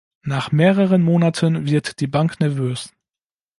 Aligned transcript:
Nach 0.23 0.51
mehreren 0.51 1.03
Monaten 1.03 1.67
wird 1.67 1.99
die 1.99 2.07
Bank 2.07 2.39
nervös. 2.39 2.91